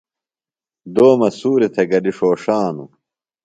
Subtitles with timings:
[0.93, 2.91] دومہ سُوریۡ تھےۡ گلیۡ ݜوݜانوۡ۔